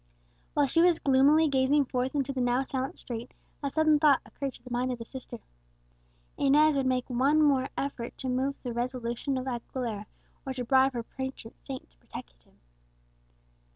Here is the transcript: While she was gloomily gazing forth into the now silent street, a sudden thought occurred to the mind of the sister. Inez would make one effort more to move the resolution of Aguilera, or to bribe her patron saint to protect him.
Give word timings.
While 0.55 0.65
she 0.65 0.81
was 0.81 0.97
gloomily 0.97 1.47
gazing 1.47 1.85
forth 1.85 2.15
into 2.15 2.33
the 2.33 2.41
now 2.41 2.63
silent 2.63 2.97
street, 2.97 3.35
a 3.61 3.69
sudden 3.69 3.99
thought 3.99 4.19
occurred 4.25 4.55
to 4.55 4.63
the 4.63 4.71
mind 4.71 4.91
of 4.91 4.97
the 4.97 5.05
sister. 5.05 5.37
Inez 6.39 6.75
would 6.75 6.87
make 6.87 7.07
one 7.07 7.69
effort 7.77 8.09
more 8.15 8.17
to 8.17 8.27
move 8.29 8.55
the 8.63 8.73
resolution 8.73 9.37
of 9.37 9.45
Aguilera, 9.45 10.07
or 10.43 10.55
to 10.55 10.65
bribe 10.65 10.93
her 10.93 11.03
patron 11.03 11.53
saint 11.61 11.87
to 11.91 11.97
protect 11.97 12.41
him. 12.45 12.55